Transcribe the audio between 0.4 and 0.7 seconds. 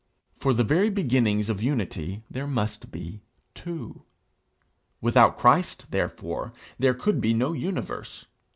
the